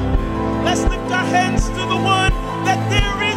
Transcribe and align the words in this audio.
up. 0.00 0.64
Let's 0.64 0.82
lift 0.82 1.10
our 1.12 1.24
hands 1.24 1.68
to 1.68 1.74
the 1.74 1.96
one 1.96 2.32
that 2.64 2.80
there 2.90 3.24
is. 3.24 3.29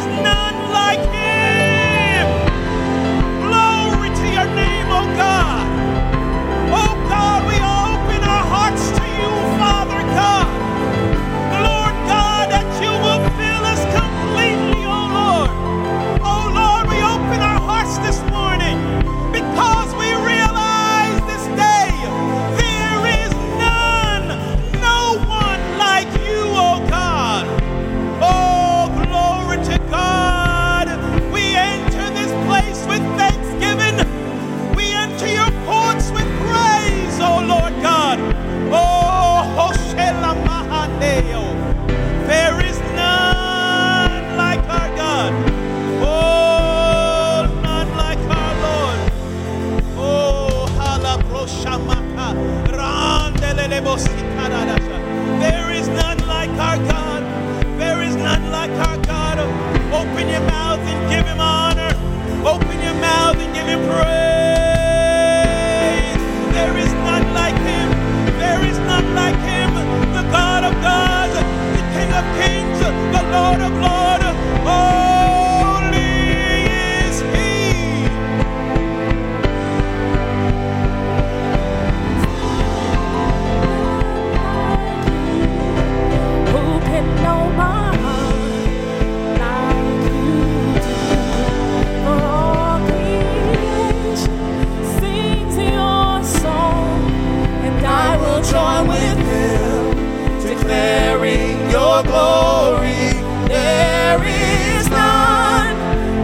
glory. 102.04 103.12
There 103.48 104.22
is 104.24 104.88
none, 104.90 105.76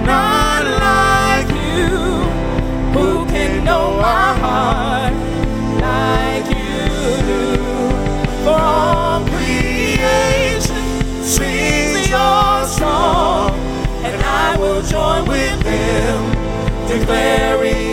none 0.04 0.66
like 0.88 1.48
you. 1.48 1.88
Who 2.96 3.26
can 3.26 3.64
know 3.64 4.00
our 4.00 4.34
heart 4.44 5.14
like 5.88 6.46
you 6.56 6.82
do? 7.30 7.44
For 8.44 8.58
all 8.58 9.24
creation 9.26 10.84
sings 11.22 12.08
your 12.08 12.64
song, 12.80 13.52
and 14.06 14.22
I 14.22 14.56
will 14.58 14.82
join 14.82 15.28
with 15.28 15.62
them, 15.62 16.20
declaring. 16.88 17.89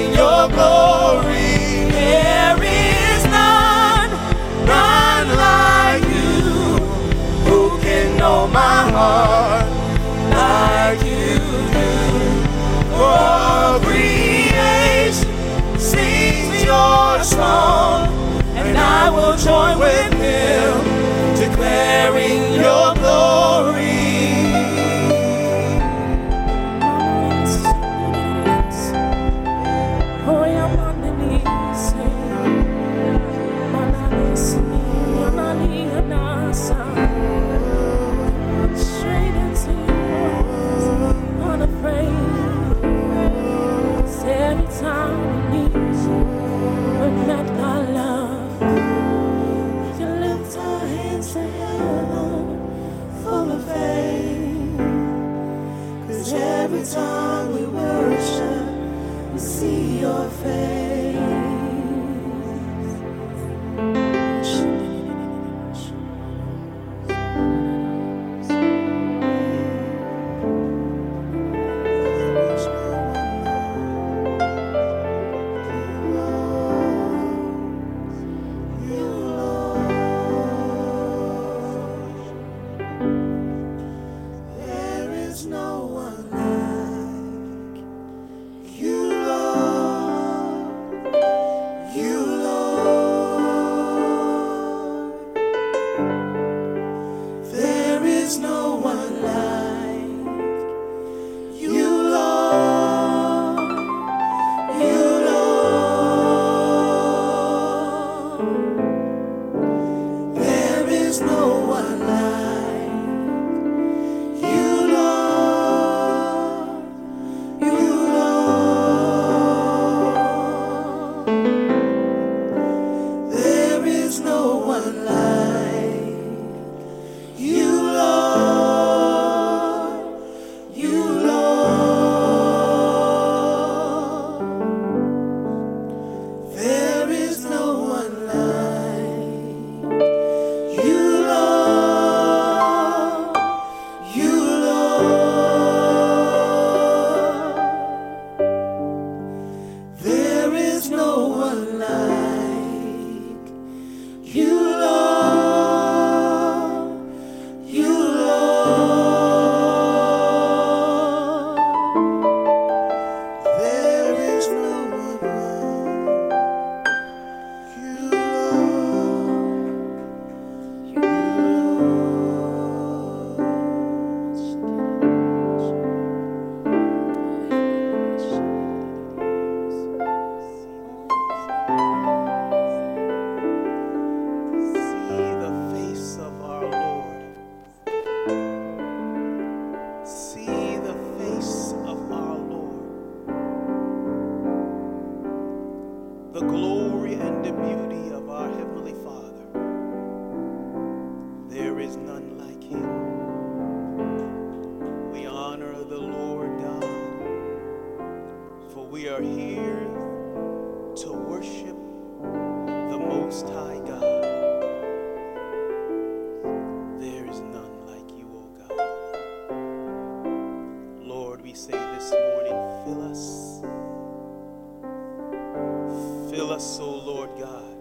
Fill 226.47 226.55
us, 226.55 226.79
O 226.79 226.89
Lord 226.89 227.29
God. 227.37 227.75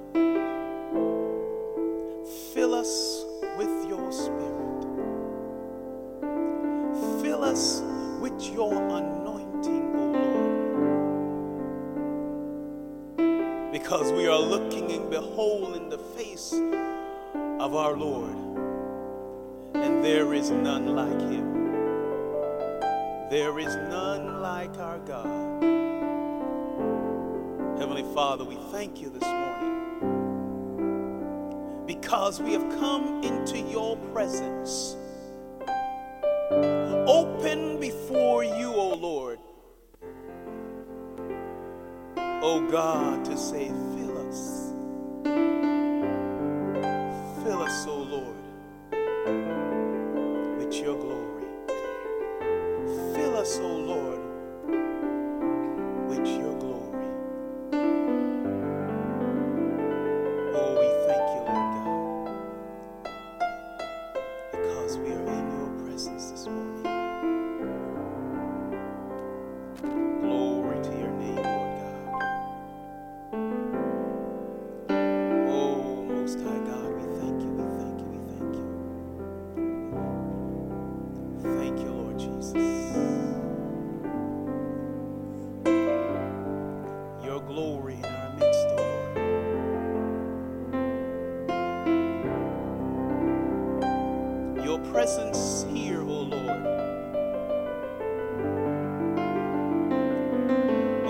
Fill 2.52 2.74
us 2.74 3.24
with 3.56 3.86
your 3.88 4.10
spirit. 4.10 4.82
Fill 7.22 7.44
us 7.44 7.80
with 8.20 8.42
your 8.52 8.74
anointing, 8.74 9.94
O 9.94 10.10
Lord. 13.16 13.70
Because 13.70 14.10
we 14.12 14.26
are 14.26 14.40
looking 14.40 14.90
and 14.90 15.10
beholding 15.10 15.88
the 15.88 15.98
face 15.98 16.52
of 16.52 17.76
our 17.76 17.96
Lord, 17.96 18.34
and 19.74 20.02
there 20.04 20.34
is 20.34 20.50
none 20.50 20.88
like 20.96 21.20
him. 21.20 21.54
There 23.30 23.60
is 23.60 23.76
none 23.76 24.42
like 24.42 24.76
our 24.78 24.98
God. 24.98 25.45
Heavenly 27.96 28.14
Father, 28.14 28.44
we 28.44 28.56
thank 28.72 29.00
you 29.00 29.08
this 29.08 29.22
morning 29.22 29.74
because 31.86 32.42
we 32.42 32.52
have 32.52 32.68
come 32.78 33.22
into 33.22 33.58
your 33.58 33.96
presence. 34.12 34.96
Open 37.08 37.80
before 37.80 38.44
you, 38.44 38.74
O 38.74 38.92
Lord. 38.96 39.38
O 42.18 42.68
God, 42.70 43.24
to 43.24 43.34
say, 43.34 43.68
fill 43.68 44.28
us. 44.28 44.74
Fill 47.44 47.62
us, 47.62 47.86
O 47.86 47.96
Lord, 47.96 48.36
with 50.58 50.74
your 50.74 50.98
glory. 50.98 51.46
Fill 53.14 53.38
us, 53.38 53.58
O 53.58 53.74
Lord, 53.74 54.15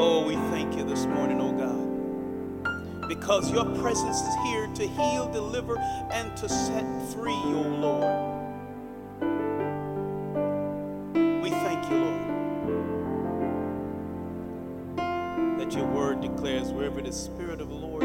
Oh, 0.08 0.24
we 0.24 0.36
thank 0.52 0.76
you 0.76 0.84
this 0.84 1.04
morning, 1.04 1.40
O 1.40 1.50
God. 1.50 3.08
Because 3.08 3.50
your 3.50 3.64
presence 3.80 4.20
is 4.20 4.34
here 4.44 4.68
to 4.68 4.86
heal, 4.86 5.28
deliver, 5.32 5.76
and 6.12 6.36
to 6.36 6.48
set 6.48 6.84
free, 7.12 7.32
O 7.32 7.62
Lord. 7.82 8.06
We 11.42 11.50
thank 11.50 11.90
you, 11.90 11.96
Lord, 12.04 12.22
that 15.58 15.72
your 15.74 15.86
word 15.86 16.20
declares 16.20 16.70
wherever 16.70 17.02
the 17.02 17.10
Spirit 17.12 17.60
of 17.60 17.68
the 17.68 17.74
Lord 17.74 17.95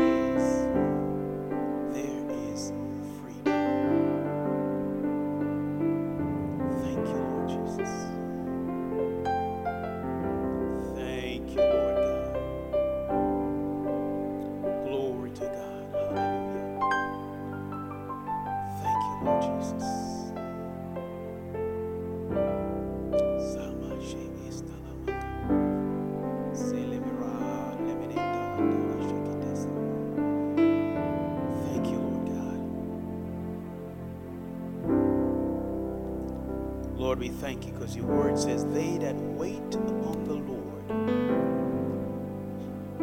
thank 37.41 37.65
you 37.65 37.73
because 37.73 37.95
your 37.95 38.05
word 38.05 38.37
says, 38.37 38.63
They 38.65 38.99
that 38.99 39.15
wait 39.15 39.73
upon 39.73 40.23
the 40.25 40.35
Lord 40.35 40.85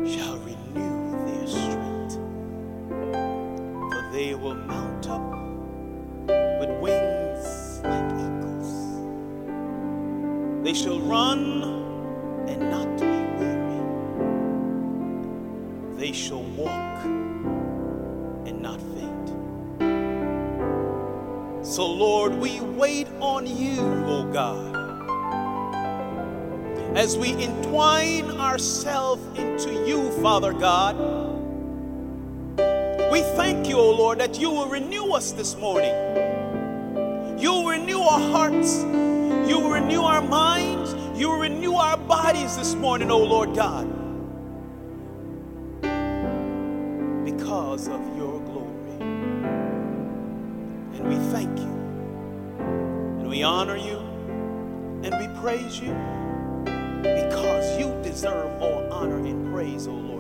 shall 0.09 0.39
renew 0.39 1.11
their 1.27 1.47
strength. 1.49 2.15
For 3.91 4.11
they 4.13 4.37
will 4.37 4.55
mount 4.55 5.09
up 5.09 5.29
with 6.61 6.71
wings 6.79 7.81
like 7.83 8.13
eagles. 8.27 8.71
They 10.63 10.75
shall 10.75 11.01
run 11.01 11.65
and 12.47 12.61
not 12.71 12.97
be 12.97 13.07
weary. 13.41 13.81
They 15.97 16.13
shall 16.13 16.45
walk 16.45 17.05
and 18.47 18.63
not 18.63 18.81
faint. 18.81 19.18
So, 21.69 21.87
Lord, 21.87 22.33
we 22.33 22.61
wait 22.61 23.09
on 23.21 23.47
you, 23.47 23.83
O 24.07 24.25
God, 24.33 24.75
as 26.97 27.15
we 27.19 27.33
entwine 27.35 28.31
ourselves 28.31 29.23
into 29.39 29.87
you, 29.87 30.11
Father 30.23 30.55
God. 30.55 30.97
We 33.13 33.21
thank 33.37 33.69
you, 33.69 33.77
O 33.77 33.91
Lord, 33.91 34.19
that 34.19 34.41
you 34.41 34.49
will 34.49 34.69
renew 34.69 35.13
us 35.13 35.33
this 35.33 35.57
morning. 35.59 35.95
You 37.39 37.53
will 37.53 37.69
renew 37.69 38.01
our 38.01 38.19
hearts. 38.19 38.79
You 38.79 39.59
will 39.59 39.73
renew 39.73 40.01
our 40.01 40.23
minds. 40.23 40.95
You 41.21 41.29
will 41.29 41.41
renew 41.41 41.75
our 41.75 41.99
bodies 41.99 42.57
this 42.57 42.75
morning, 42.75 43.11
O 43.11 43.19
Lord 43.19 43.55
God, 43.55 43.87
because 47.27 47.89
of 47.89 48.01
your. 48.17 48.48
And 50.99 51.09
we 51.09 51.17
thank 51.31 51.59
you. 51.59 51.73
And 53.21 53.29
we 53.29 53.43
honor 53.43 53.77
you. 53.77 53.99
And 55.05 55.15
we 55.15 55.41
praise 55.41 55.79
you 55.79 55.95
because 57.03 57.79
you 57.79 57.97
deserve 58.03 58.61
all 58.61 58.93
honor 58.93 59.19
and 59.19 59.53
praise, 59.53 59.87
O 59.87 59.93
Lord 59.93 60.18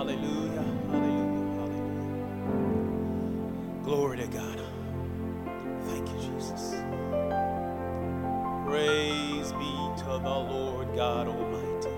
Hallelujah. 0.00 0.64
Hallelujah. 0.88 1.58
Hallelujah. 1.58 2.64
Glory 3.84 4.16
to 4.16 4.26
God. 4.28 4.60
Thank 5.82 6.08
you, 6.08 6.18
Jesus. 6.22 6.74
Praise 8.64 9.52
be 9.52 9.72
to 9.98 10.18
the 10.22 10.38
Lord 10.38 10.96
God 10.96 11.28
Almighty. 11.28 11.90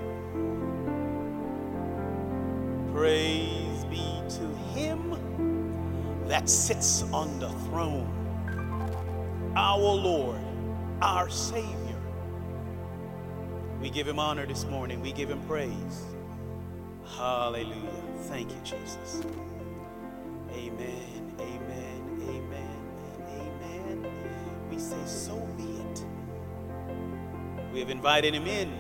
Praise 2.93 3.85
be 3.85 4.05
to 4.31 4.49
Him 4.75 5.15
that 6.27 6.49
sits 6.49 7.05
on 7.13 7.39
the 7.39 7.51
throne, 7.71 8.11
our 9.55 9.79
Lord, 9.79 10.41
our 11.01 11.31
Savior. 11.31 12.01
We 13.81 13.91
give 13.91 14.09
Him 14.09 14.19
honor 14.19 14.45
this 14.45 14.65
morning, 14.65 15.01
we 15.01 15.13
give 15.13 15.31
Him 15.31 15.41
praise. 15.43 16.03
Hallelujah. 17.17 18.03
Thank 18.23 18.51
you, 18.51 18.59
Jesus. 18.65 19.23
Amen, 20.53 21.35
amen, 21.41 22.21
amen, 22.29 22.87
amen. 23.29 24.69
We 24.71 24.79
say, 24.79 24.97
so 25.07 25.37
be 25.57 25.65
it. 25.65 26.05
We 27.73 27.81
have 27.81 27.91
invited 27.91 28.35
him 28.35 28.47
in, 28.47 28.71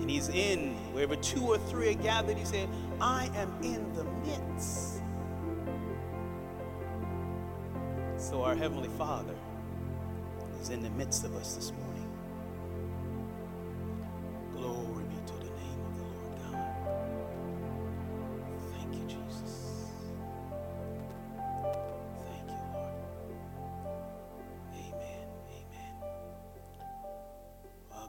and 0.00 0.10
he's 0.10 0.28
in. 0.28 0.74
Wherever 0.92 1.16
two 1.16 1.42
or 1.42 1.58
three 1.58 1.90
are 1.90 1.94
gathered, 1.94 2.38
he 2.38 2.44
said, 2.44 2.68
I 3.00 3.30
am 3.36 3.52
in 3.62 3.92
the 3.94 4.04
midst. 4.26 5.00
So 8.16 8.44
our 8.44 8.54
Heavenly 8.54 8.90
Father 8.98 9.34
is 10.60 10.70
in 10.70 10.82
the 10.82 10.90
midst 10.90 11.24
of 11.24 11.34
us 11.36 11.54
this 11.56 11.72
morning. 11.72 11.91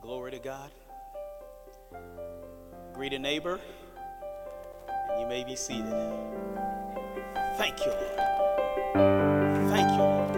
Glory 0.03 0.31
to 0.31 0.39
God. 0.39 0.69
Greet 2.93 3.13
a 3.13 3.19
neighbor, 3.19 3.57
and 5.09 5.21
you 5.21 5.25
may 5.27 5.45
be 5.45 5.55
seated. 5.55 5.95
Thank 7.55 7.79
you, 7.79 7.91
Lord. 7.91 8.19
Thank 9.69 9.89
you, 9.91 10.03
Lord 10.03 10.35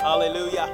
Hallelujah. 0.00 0.70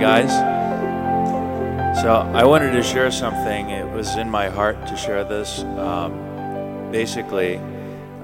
Guys. 0.00 0.49
I 2.16 2.44
wanted 2.44 2.72
to 2.72 2.82
share 2.82 3.10
something. 3.10 3.70
It 3.70 3.88
was 3.92 4.16
in 4.16 4.28
my 4.28 4.48
heart 4.48 4.86
to 4.88 4.96
share 4.96 5.22
this. 5.22 5.60
Um, 5.60 6.90
basically, 6.90 7.58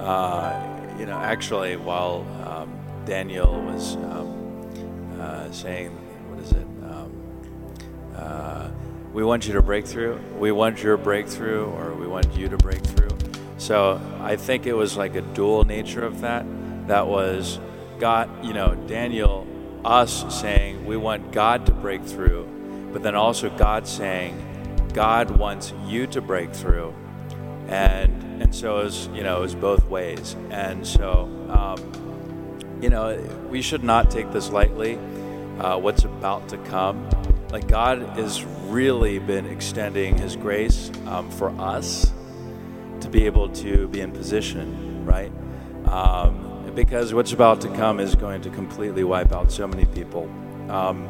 uh, 0.01 0.97
you 0.99 1.07
know, 1.07 1.17
actually, 1.17 1.77
while 1.77 2.27
um, 2.45 2.77
Daniel 3.05 3.61
was 3.63 3.95
um, 3.97 5.21
uh, 5.21 5.51
saying, 5.53 5.91
what 6.29 6.41
is 6.41 6.53
it? 6.53 6.67
Um, 6.83 7.13
uh, 8.17 8.71
we 9.13 9.23
want 9.23 9.47
you 9.47 9.53
to 9.53 9.63
break 9.63 9.87
through. 9.87 10.19
We 10.39 10.53
want 10.53 10.83
your 10.83 10.97
breakthrough, 10.97 11.67
or 11.67 11.95
we 11.95 12.07
want 12.07 12.35
you 12.37 12.49
to 12.49 12.57
break 12.57 12.83
through. 12.83 13.17
So 13.59 14.01
I 14.21 14.37
think 14.37 14.67
it 14.67 14.75
was 14.75 14.97
like 14.97 15.15
a 15.15 15.23
dual 15.23 15.65
nature 15.65 16.05
of 16.05 16.23
that. 16.23 16.45
That 16.89 17.07
was 17.07 17.61
God, 17.99 18.45
you 18.45 18.53
know, 18.53 18.75
Daniel, 18.89 19.47
us 19.85 20.25
saying 20.41 20.85
we 20.87 20.97
want 20.97 21.31
God 21.31 21.67
to 21.67 21.73
break 21.73 22.03
through, 22.05 22.49
but 22.97 23.03
then 23.03 23.15
also 23.15 23.51
God 23.59 23.87
saying 23.87 24.89
God 24.95 25.31
wants 25.31 25.75
you 25.85 26.07
to 26.07 26.23
break 26.23 26.55
through, 26.55 26.95
and 27.69 28.41
and 28.41 28.55
so 28.55 28.81
it 28.81 28.85
was, 28.85 29.09
you 29.09 29.23
know, 29.23 29.37
it 29.37 29.41
was 29.43 29.55
both 29.55 29.85
ways, 29.85 30.35
and 30.49 30.87
so. 30.87 31.29
Um, 31.51 32.07
you 32.81 32.89
know, 32.89 33.19
we 33.51 33.61
should 33.61 33.85
not 33.85 34.11
take 34.11 34.33
this 34.33 34.51
lightly. 34.51 34.97
Uh, 35.59 35.79
what's 35.79 36.05
about 36.05 36.49
to 36.51 36.59
come, 36.59 37.09
like 37.51 37.67
God 37.69 38.01
has 38.19 38.45
really 38.45 39.19
been 39.19 39.45
extending 39.47 40.17
His 40.17 40.35
grace 40.35 40.91
um, 41.07 41.31
for 41.31 41.51
us 41.61 42.13
to 43.01 43.11
be 43.11 43.27
able 43.27 43.51
to 43.51 43.89
be 43.89 44.01
in 44.01 44.11
position, 44.11 45.05
right? 45.05 45.33
Um, 45.87 46.73
because 46.75 47.13
what's 47.13 47.33
about 47.33 47.61
to 47.63 47.69
come 47.69 48.01
is 48.01 48.15
going 48.15 48.41
to 48.43 48.51
completely 48.51 49.05
wipe 49.05 49.33
out 49.33 49.53
so 49.53 49.67
many 49.67 49.85
people 49.87 50.31
um, 50.71 51.09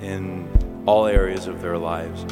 in 0.00 0.48
all 0.86 1.06
areas 1.06 1.46
of 1.46 1.60
their 1.60 1.76
lives. 1.76 2.24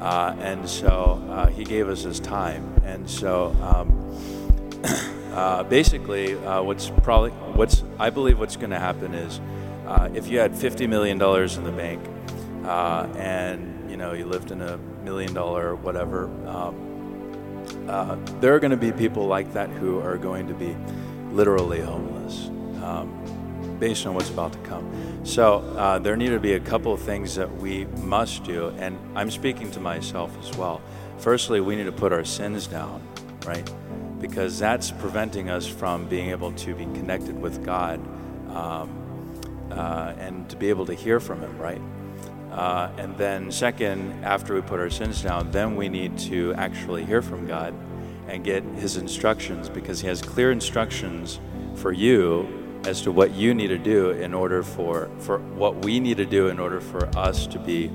Uh, 0.00 0.34
and 0.40 0.68
so 0.68 1.22
uh, 1.30 1.46
he 1.48 1.64
gave 1.64 1.88
us 1.88 2.02
his 2.02 2.20
time. 2.20 2.80
And 2.84 3.08
so 3.08 3.54
um, 3.62 4.82
uh, 5.32 5.62
basically, 5.64 6.34
uh, 6.44 6.62
what's 6.62 6.90
probably, 7.02 7.30
what's, 7.30 7.82
I 7.98 8.10
believe 8.10 8.38
what's 8.38 8.56
going 8.56 8.70
to 8.70 8.78
happen 8.78 9.14
is 9.14 9.40
uh, 9.86 10.08
if 10.14 10.28
you 10.28 10.38
had 10.38 10.52
$50 10.52 10.88
million 10.88 11.20
in 11.20 11.64
the 11.64 11.72
bank 11.72 12.02
uh, 12.64 13.08
and, 13.16 13.90
you 13.90 13.96
know, 13.96 14.12
you 14.12 14.26
lived 14.26 14.50
in 14.50 14.62
a 14.62 14.78
million 15.04 15.34
dollar 15.34 15.74
whatever, 15.74 16.26
um, 16.46 16.84
there 18.40 18.54
are 18.54 18.60
going 18.60 18.70
to 18.70 18.76
be 18.76 18.92
people 18.92 19.26
like 19.26 19.52
that 19.52 19.68
who 19.70 20.00
are 20.00 20.16
going 20.16 20.46
to 20.46 20.54
be 20.54 20.76
literally 21.32 21.80
homeless 21.80 22.48
um, 22.82 23.37
based 23.78 24.06
on 24.06 24.14
what's 24.14 24.30
about 24.30 24.52
to 24.52 24.58
come. 24.60 24.88
So 25.24 25.58
uh, 25.76 25.98
there 25.98 26.16
need 26.16 26.30
to 26.30 26.40
be 26.40 26.54
a 26.54 26.60
couple 26.60 26.92
of 26.92 27.00
things 27.00 27.34
that 27.36 27.56
we 27.56 27.84
must 28.02 28.44
do, 28.44 28.68
and 28.78 28.98
I'm 29.14 29.30
speaking 29.30 29.70
to 29.72 29.80
myself 29.80 30.36
as 30.42 30.56
well. 30.56 30.80
Firstly, 31.18 31.60
we 31.60 31.76
need 31.76 31.84
to 31.84 31.92
put 31.92 32.12
our 32.12 32.24
sins 32.24 32.66
down, 32.66 33.02
right? 33.44 33.68
Because 34.20 34.58
that's 34.58 34.90
preventing 34.90 35.50
us 35.50 35.66
from 35.66 36.06
being 36.08 36.30
able 36.30 36.52
to 36.52 36.74
be 36.74 36.84
connected 36.84 37.40
with 37.40 37.64
God 37.64 38.00
um, 38.50 39.68
uh, 39.70 40.14
and 40.18 40.48
to 40.50 40.56
be 40.56 40.68
able 40.68 40.86
to 40.86 40.94
hear 40.94 41.20
from 41.20 41.40
Him, 41.40 41.58
right? 41.58 41.80
Uh, 42.52 42.90
and 42.96 43.16
then, 43.16 43.52
second, 43.52 44.24
after 44.24 44.54
we 44.54 44.60
put 44.60 44.80
our 44.80 44.90
sins 44.90 45.22
down, 45.22 45.50
then 45.50 45.76
we 45.76 45.88
need 45.88 46.16
to 46.18 46.54
actually 46.54 47.04
hear 47.04 47.20
from 47.20 47.46
God 47.46 47.74
and 48.26 48.44
get 48.44 48.62
His 48.62 48.96
instructions 48.96 49.68
because 49.68 50.00
He 50.00 50.08
has 50.08 50.22
clear 50.22 50.50
instructions 50.50 51.40
for 51.74 51.92
you 51.92 52.67
as 52.84 53.02
to 53.02 53.12
what 53.12 53.34
you 53.34 53.54
need 53.54 53.68
to 53.68 53.78
do 53.78 54.10
in 54.10 54.32
order 54.34 54.62
for, 54.62 55.10
for 55.18 55.38
what 55.38 55.84
we 55.84 56.00
need 56.00 56.16
to 56.16 56.26
do 56.26 56.48
in 56.48 56.58
order 56.58 56.80
for 56.80 57.06
us 57.16 57.46
to 57.48 57.58
be 57.58 57.90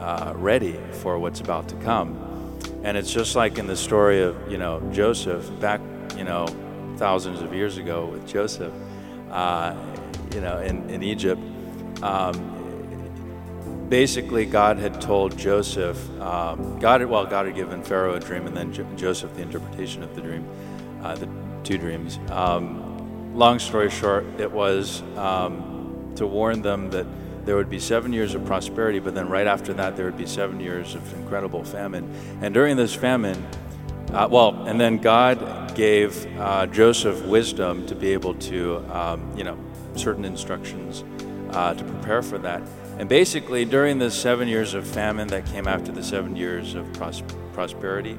uh, 0.00 0.32
ready 0.36 0.78
for 0.92 1.18
what's 1.18 1.40
about 1.40 1.68
to 1.68 1.76
come. 1.76 2.58
And 2.82 2.96
it's 2.96 3.12
just 3.12 3.36
like 3.36 3.58
in 3.58 3.66
the 3.66 3.76
story 3.76 4.22
of, 4.22 4.50
you 4.50 4.58
know, 4.58 4.80
Joseph 4.92 5.48
back, 5.60 5.80
you 6.16 6.24
know, 6.24 6.46
thousands 6.96 7.40
of 7.40 7.54
years 7.54 7.78
ago 7.78 8.06
with 8.06 8.26
Joseph, 8.26 8.72
uh, 9.30 9.74
you 10.34 10.40
know, 10.40 10.58
in, 10.60 10.88
in 10.90 11.02
Egypt. 11.02 11.40
Um, 12.02 12.52
basically 13.88 14.46
God 14.46 14.78
had 14.78 15.00
told 15.00 15.36
Joseph, 15.36 15.98
um, 16.18 16.78
God 16.78 17.02
had, 17.02 17.10
well, 17.10 17.26
God 17.26 17.44
had 17.44 17.54
given 17.54 17.82
Pharaoh 17.82 18.14
a 18.14 18.20
dream, 18.20 18.46
and 18.46 18.56
then 18.56 18.72
jo- 18.72 18.86
Joseph 18.96 19.34
the 19.34 19.42
interpretation 19.42 20.02
of 20.02 20.14
the 20.14 20.22
dream, 20.22 20.48
uh, 21.02 21.14
the 21.14 21.28
two 21.62 21.76
dreams. 21.76 22.18
Um, 22.30 22.81
long 23.34 23.58
story 23.58 23.90
short, 23.90 24.24
it 24.38 24.50
was 24.50 25.02
um, 25.16 26.12
to 26.16 26.26
warn 26.26 26.62
them 26.62 26.90
that 26.90 27.06
there 27.44 27.56
would 27.56 27.70
be 27.70 27.80
seven 27.80 28.12
years 28.12 28.34
of 28.34 28.44
prosperity, 28.44 28.98
but 29.00 29.14
then 29.14 29.28
right 29.28 29.46
after 29.46 29.72
that, 29.74 29.96
there 29.96 30.04
would 30.06 30.18
be 30.18 30.26
seven 30.26 30.60
years 30.60 30.94
of 30.94 31.12
incredible 31.14 31.64
famine. 31.64 32.08
And 32.40 32.54
during 32.54 32.76
this 32.76 32.94
famine, 32.94 33.44
uh, 34.12 34.28
well, 34.30 34.66
and 34.66 34.80
then 34.80 34.98
God 34.98 35.74
gave 35.74 36.26
uh, 36.38 36.66
Joseph 36.66 37.24
wisdom 37.24 37.86
to 37.86 37.94
be 37.94 38.12
able 38.12 38.34
to, 38.34 38.78
um, 38.90 39.36
you 39.36 39.42
know, 39.42 39.58
certain 39.96 40.24
instructions 40.24 41.02
uh, 41.50 41.74
to 41.74 41.84
prepare 41.84 42.22
for 42.22 42.38
that. 42.38 42.62
And 42.98 43.08
basically, 43.08 43.64
during 43.64 43.98
the 43.98 44.10
seven 44.10 44.48
years 44.48 44.74
of 44.74 44.86
famine 44.86 45.28
that 45.28 45.46
came 45.46 45.66
after 45.66 45.90
the 45.90 46.04
seven 46.04 46.36
years 46.36 46.74
of 46.74 46.92
pros- 46.92 47.22
prosperity, 47.52 48.18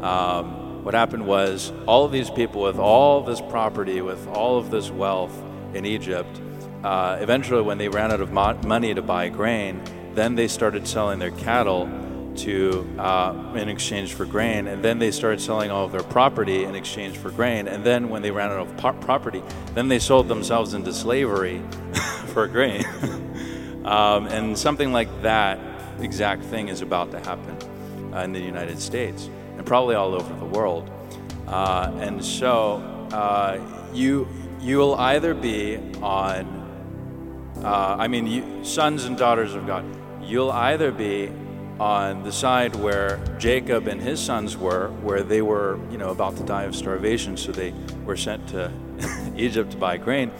um, 0.00 0.65
what 0.86 0.94
happened 0.94 1.26
was 1.26 1.72
all 1.86 2.04
of 2.04 2.12
these 2.12 2.30
people 2.30 2.62
with 2.62 2.78
all 2.78 3.20
this 3.20 3.40
property, 3.40 4.00
with 4.02 4.24
all 4.28 4.56
of 4.56 4.70
this 4.70 4.88
wealth 4.88 5.36
in 5.74 5.84
Egypt, 5.84 6.40
uh, 6.84 7.18
eventually, 7.20 7.60
when 7.60 7.76
they 7.76 7.88
ran 7.88 8.12
out 8.12 8.20
of 8.20 8.30
mo- 8.30 8.56
money 8.64 8.94
to 8.94 9.02
buy 9.02 9.28
grain, 9.28 9.82
then 10.14 10.36
they 10.36 10.46
started 10.46 10.86
selling 10.86 11.18
their 11.18 11.32
cattle 11.32 11.90
to 12.36 12.88
uh, 13.00 13.52
in 13.56 13.68
exchange 13.68 14.14
for 14.14 14.24
grain, 14.26 14.68
and 14.68 14.84
then 14.84 15.00
they 15.00 15.10
started 15.10 15.40
selling 15.40 15.72
all 15.72 15.84
of 15.84 15.90
their 15.90 16.04
property 16.04 16.62
in 16.62 16.76
exchange 16.76 17.16
for 17.16 17.32
grain, 17.32 17.66
and 17.66 17.82
then 17.82 18.08
when 18.08 18.22
they 18.22 18.30
ran 18.30 18.52
out 18.52 18.60
of 18.60 18.76
po- 18.76 18.92
property, 18.92 19.42
then 19.74 19.88
they 19.88 19.98
sold 19.98 20.28
themselves 20.28 20.72
into 20.72 20.92
slavery 20.92 21.60
for 22.28 22.46
grain. 22.46 22.84
um, 23.84 24.28
and 24.28 24.56
something 24.56 24.92
like 24.92 25.08
that 25.22 25.58
exact 25.98 26.44
thing 26.44 26.68
is 26.68 26.80
about 26.80 27.10
to 27.10 27.18
happen 27.18 27.56
uh, 28.14 28.20
in 28.20 28.30
the 28.30 28.38
United 28.38 28.80
States 28.80 29.28
and 29.56 29.66
probably 29.66 29.94
all 29.94 30.14
over 30.14 30.34
the 30.34 30.44
world. 30.44 30.90
Uh, 31.46 31.92
and 32.00 32.24
so 32.24 32.76
uh, 33.12 33.60
you 33.92 34.28
you'll 34.60 34.94
either 34.94 35.34
be 35.34 35.78
on 36.02 36.56
uh, 37.62 37.96
I 37.98 38.08
mean, 38.08 38.26
you, 38.26 38.64
sons 38.64 39.04
and 39.04 39.16
daughters 39.16 39.54
of 39.54 39.66
God, 39.66 39.84
you'll 40.22 40.52
either 40.52 40.92
be 40.92 41.30
on 41.80 42.22
the 42.22 42.32
side 42.32 42.76
where 42.76 43.18
Jacob 43.38 43.86
and 43.86 44.00
his 44.00 44.20
sons 44.20 44.56
were, 44.56 44.88
where 45.02 45.22
they 45.22 45.42
were, 45.42 45.78
you 45.90 45.98
know, 45.98 46.10
about 46.10 46.36
to 46.36 46.42
die 46.44 46.64
of 46.64 46.74
starvation, 46.74 47.36
so 47.36 47.52
they 47.52 47.72
were 48.04 48.16
sent 48.16 48.46
to 48.48 48.70
Egypt 49.36 49.72
to 49.72 49.76
buy 49.76 49.96
grain. 49.96 50.30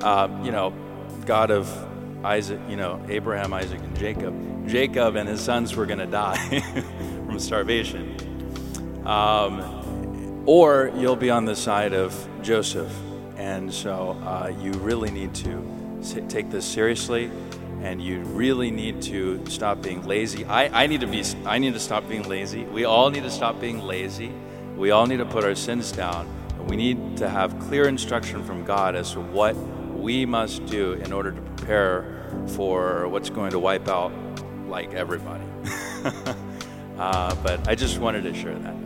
Uh, 0.00 0.28
you 0.42 0.50
know, 0.50 0.72
God 1.24 1.50
of 1.50 1.70
Isaac, 2.24 2.60
you 2.68 2.76
know, 2.76 3.04
Abraham, 3.08 3.52
Isaac, 3.52 3.80
and 3.80 3.98
Jacob. 3.98 4.68
Jacob 4.68 5.16
and 5.16 5.28
his 5.28 5.40
sons 5.40 5.74
were 5.76 5.86
going 5.86 5.98
to 5.98 6.06
die 6.06 6.60
from 7.26 7.38
starvation. 7.38 8.15
Um, 9.06 10.42
or 10.46 10.92
you'll 10.96 11.16
be 11.16 11.30
on 11.30 11.44
the 11.44 11.56
side 11.56 11.92
of 11.92 12.28
Joseph. 12.42 12.92
And 13.36 13.72
so 13.72 14.10
uh, 14.22 14.52
you 14.60 14.72
really 14.72 15.10
need 15.10 15.34
to 15.36 15.62
take 16.28 16.50
this 16.50 16.64
seriously 16.64 17.30
and 17.82 18.02
you 18.02 18.20
really 18.20 18.70
need 18.70 19.02
to 19.02 19.44
stop 19.46 19.82
being 19.82 20.04
lazy. 20.04 20.44
I, 20.44 20.84
I 20.84 20.86
need 20.86 21.00
to 21.02 21.06
be 21.06 21.24
I 21.44 21.58
need 21.58 21.74
to 21.74 21.80
stop 21.80 22.08
being 22.08 22.28
lazy. 22.28 22.64
We 22.64 22.84
all 22.84 23.10
need 23.10 23.22
to 23.24 23.30
stop 23.30 23.60
being 23.60 23.80
lazy. 23.80 24.32
We 24.76 24.90
all 24.90 25.06
need 25.06 25.18
to 25.18 25.26
put 25.26 25.44
our 25.44 25.54
sins 25.54 25.92
down. 25.92 26.28
We 26.66 26.76
need 26.76 27.16
to 27.18 27.28
have 27.28 27.58
clear 27.60 27.86
instruction 27.86 28.42
from 28.44 28.64
God 28.64 28.96
as 28.96 29.12
to 29.12 29.20
what 29.20 29.56
we 29.94 30.26
must 30.26 30.66
do 30.66 30.94
in 30.94 31.12
order 31.12 31.32
to 31.32 31.40
prepare 31.40 32.26
for 32.48 33.08
what's 33.08 33.30
going 33.30 33.50
to 33.52 33.58
wipe 33.58 33.88
out 33.88 34.12
like 34.66 34.92
everybody. 34.94 35.44
uh, 36.98 37.34
but 37.36 37.68
I 37.68 37.74
just 37.74 37.98
wanted 37.98 38.22
to 38.24 38.34
share 38.34 38.54
that. 38.58 38.85